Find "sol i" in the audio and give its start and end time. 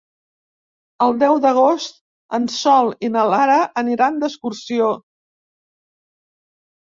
2.53-3.11